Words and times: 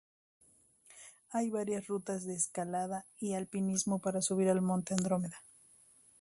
Hay 1.29 1.51
varias 1.51 1.85
rutas 1.85 2.25
de 2.25 2.33
escalada 2.33 3.05
y 3.19 3.35
alpinismo 3.35 3.99
para 3.99 4.23
subir 4.23 4.47
el 4.47 4.59
monte 4.59 4.95
Andrómeda. 4.95 5.43